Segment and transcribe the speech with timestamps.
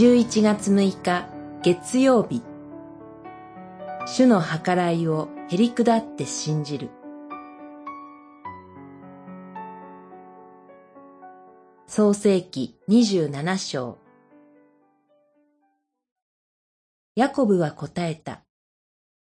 [0.00, 1.28] 11月6日
[1.62, 2.42] 月曜日
[4.06, 6.88] 主の計らいをへり下って信じる
[11.86, 13.98] 創世記27章
[17.14, 18.40] ヤコブは答えた。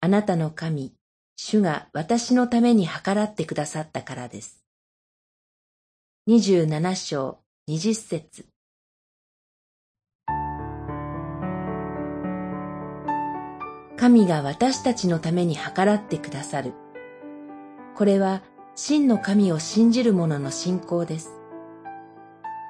[0.00, 0.94] あなたの神、
[1.36, 4.64] 主が私のために計らってくださったからです。
[6.28, 7.38] 27章
[7.68, 8.55] 20節
[13.96, 16.74] 神が私たちのために計らってくださる。
[17.94, 18.42] これは
[18.74, 21.30] 真の神を信じる者の信仰です。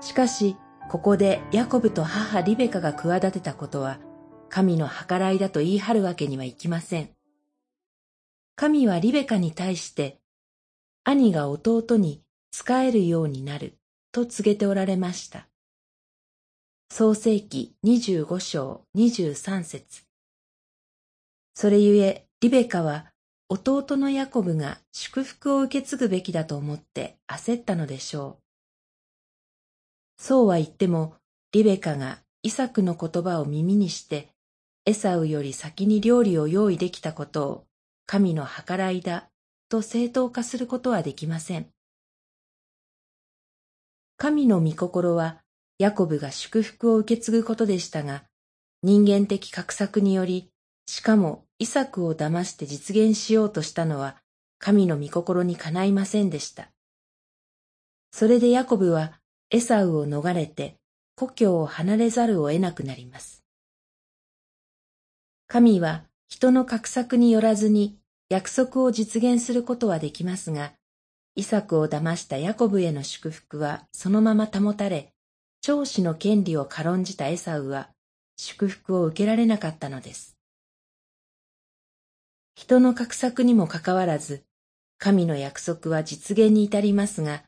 [0.00, 0.56] しかし、
[0.90, 4.00] ここでヤコブと母リベカが企てたことは、
[4.48, 7.10] 神の計らいだと言い張るわけにはいきません。
[8.56, 10.18] 神はリベカに対して、
[11.04, 13.78] 兄が弟に仕えるようになる
[14.10, 15.46] と告げておられました。
[16.90, 20.11] 創世記25章23節
[21.54, 23.12] それゆえ、リベカは
[23.48, 28.42] 弟のヤコブが祝福を受け継ぐべきだと思って焦ったのでしょう。
[30.16, 31.16] そうは言っても、
[31.52, 34.28] リベカがイサクの言葉を耳にして、
[34.86, 37.66] エサウより先に料理を用意できたことを、
[38.06, 39.28] 神の計らいだ
[39.68, 41.66] と正当化することはできません。
[44.16, 45.42] 神の御心は、
[45.78, 48.24] ヤコブが祝福を受け継ぐことでしたが、
[48.82, 50.51] 人間的画策により、
[50.86, 54.16] しかもイサクを騙して実現しようとしたのは、
[54.58, 56.70] 神の御心にかないませんでした。
[58.12, 59.18] それでヤコブは
[59.50, 60.76] エサウを逃れて
[61.16, 63.42] 故郷を離れざるを得なくなります。
[65.48, 70.72] 神は人の画策によらずに約束を実現することはできますが、
[71.34, 75.12] イサクを騙したヤコブへの祝福はそのまま保たれ、
[75.60, 77.90] 長子の権利を軽んじたエサウは
[78.36, 80.36] 祝福を受けられなかったのです。
[82.54, 84.44] 人の画策にもかかわらず、
[84.98, 87.44] 神の約束は実現に至りますが、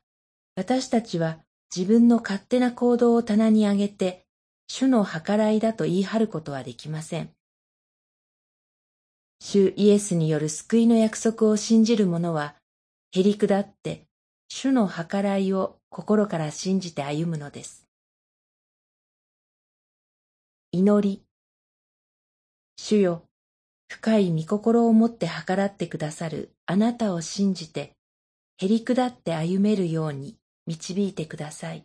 [0.56, 1.38] 私たちは
[1.74, 4.24] 自分の勝手な行動を棚に上げて、
[4.66, 7.30] 主の計らいだと言い張ることはできません。
[9.40, 12.56] 主イエスによる救いの約束を信じる者は、
[13.12, 14.06] へり下って、
[14.48, 17.86] 主の計らいを心から信じて歩むのです。
[20.72, 21.22] 祈り。
[22.76, 23.28] 主よ、
[23.94, 27.92] 深い御心を持って計らってくださるあなたを信じて、
[28.58, 31.84] へり下って歩めるように、導いてください。